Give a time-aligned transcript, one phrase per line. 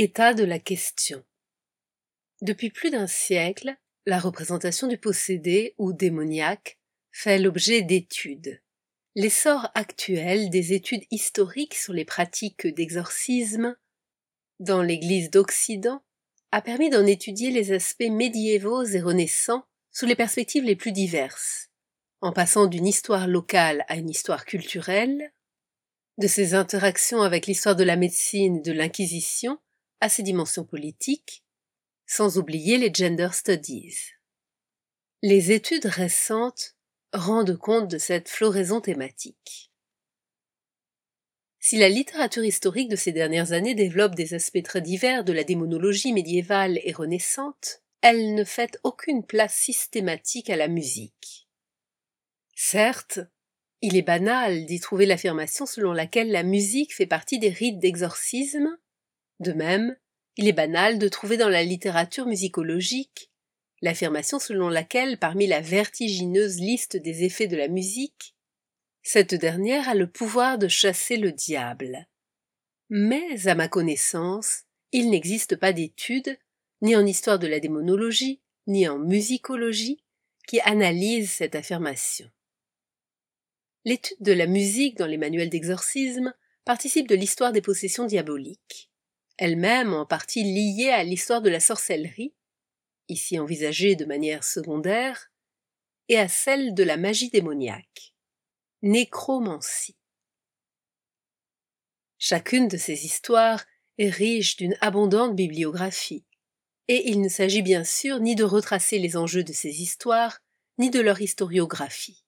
[0.00, 1.24] État de la question.
[2.40, 6.78] Depuis plus d'un siècle, la représentation du possédé ou démoniaque
[7.10, 8.62] fait l'objet d'études.
[9.16, 13.76] L'essor actuel des études historiques sur les pratiques d'exorcisme
[14.60, 16.00] dans l'Église d'Occident
[16.52, 21.70] a permis d'en étudier les aspects médiévaux et renaissants sous les perspectives les plus diverses,
[22.20, 25.32] en passant d'une histoire locale à une histoire culturelle,
[26.18, 29.58] de ses interactions avec l'histoire de la médecine et de l'Inquisition
[30.00, 31.44] à ses dimensions politiques,
[32.06, 34.14] sans oublier les gender studies.
[35.22, 36.76] Les études récentes
[37.12, 39.72] rendent compte de cette floraison thématique.
[41.60, 45.44] Si la littérature historique de ces dernières années développe des aspects très divers de la
[45.44, 51.48] démonologie médiévale et renaissante, elle ne fait aucune place systématique à la musique.
[52.54, 53.20] Certes,
[53.82, 58.78] il est banal d'y trouver l'affirmation selon laquelle la musique fait partie des rites d'exorcisme,
[59.40, 59.96] de même,
[60.36, 63.30] il est banal de trouver dans la littérature musicologique
[63.80, 68.34] l'affirmation selon laquelle, parmi la vertigineuse liste des effets de la musique,
[69.02, 72.08] cette dernière a le pouvoir de chasser le diable.
[72.90, 76.38] Mais, à ma connaissance, il n'existe pas d'études,
[76.82, 80.02] ni en histoire de la démonologie, ni en musicologie,
[80.46, 82.30] qui analysent cette affirmation.
[83.84, 88.90] L'étude de la musique dans les manuels d'exorcisme participe de l'histoire des possessions diaboliques
[89.38, 92.34] elle-même en partie liée à l'histoire de la sorcellerie,
[93.08, 95.30] ici envisagée de manière secondaire,
[96.08, 98.14] et à celle de la magie démoniaque.
[98.82, 99.96] Nécromancie.
[102.18, 103.64] Chacune de ces histoires
[103.98, 106.24] est riche d'une abondante bibliographie,
[106.88, 110.40] et il ne s'agit bien sûr ni de retracer les enjeux de ces histoires,
[110.78, 112.24] ni de leur historiographie.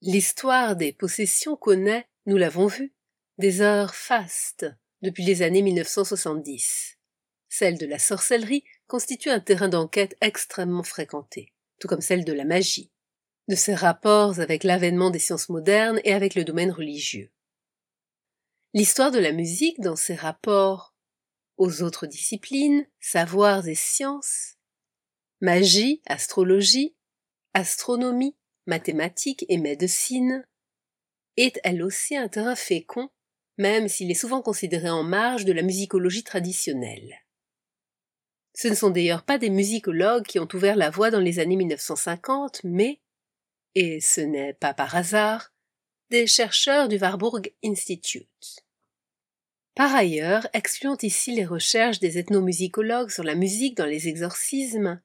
[0.00, 2.94] L'histoire des possessions connaît, nous l'avons vu,
[3.38, 4.66] des heures fastes,
[5.02, 6.98] depuis les années 1970.
[7.48, 12.44] Celle de la sorcellerie constitue un terrain d'enquête extrêmement fréquenté, tout comme celle de la
[12.44, 12.90] magie,
[13.48, 17.30] de ses rapports avec l'avènement des sciences modernes et avec le domaine religieux.
[18.74, 20.94] L'histoire de la musique dans ses rapports
[21.56, 24.56] aux autres disciplines, savoirs et sciences,
[25.40, 26.94] magie, astrologie,
[27.54, 30.46] astronomie, mathématiques et médecine,
[31.36, 33.10] est elle aussi un terrain fécond
[33.58, 37.24] même s'il est souvent considéré en marge de la musicologie traditionnelle.
[38.54, 41.56] Ce ne sont d'ailleurs pas des musicologues qui ont ouvert la voie dans les années
[41.56, 43.00] 1950, mais,
[43.74, 45.52] et ce n'est pas par hasard,
[46.10, 48.64] des chercheurs du Warburg Institute.
[49.74, 55.00] Par ailleurs, excluant ici les recherches des ethnomusicologues sur la musique dans les exorcismes,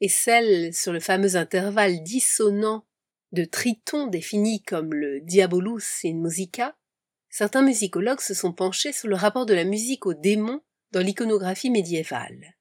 [0.00, 2.84] et celles sur le fameux intervalle dissonant
[3.30, 6.76] de tritons défini comme le diabolus in musica,
[7.32, 10.60] certains musicologues se sont penchés sur le rapport de la musique aux démons
[10.92, 12.54] dans l'iconographie médiévale.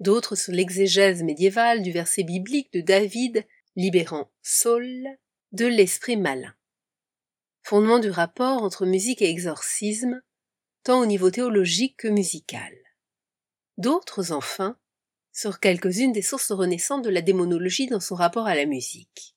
[0.00, 5.06] D'autres sur l'exégèse médiévale du verset biblique de David libérant Saul
[5.52, 6.52] de l'esprit malin.
[7.62, 10.20] Fondement du rapport entre musique et exorcisme,
[10.82, 12.74] tant au niveau théologique que musical.
[13.78, 14.76] D'autres, enfin,
[15.32, 19.36] sur quelques-unes des sources renaissantes de la démonologie dans son rapport à la musique.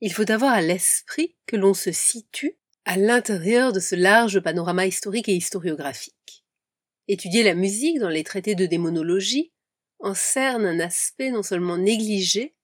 [0.00, 4.86] Il faut avoir à l'esprit que l'on se situe à l'intérieur de ce large panorama
[4.86, 6.44] historique et historiographique.
[7.08, 9.52] Étudier la musique dans les traités de démonologie
[10.00, 12.56] en cerne un aspect non seulement négligé,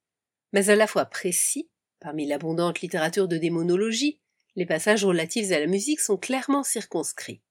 [0.51, 1.69] mais à la fois précis,
[1.99, 4.19] parmi l'abondante littérature de démonologie,
[4.55, 7.41] les passages relatifs à la musique sont clairement circonscrits.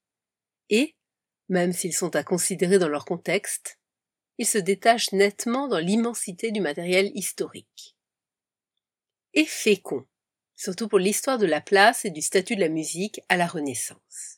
[0.68, 0.96] Et,
[1.48, 3.78] même s'ils sont à considérer dans leur contexte,
[4.36, 7.96] ils se détachent nettement dans l'immensité du matériel historique.
[9.32, 10.06] Et fécond,
[10.58, 14.37] surtout pour l'histoire de la place et du statut de la musique à la Renaissance.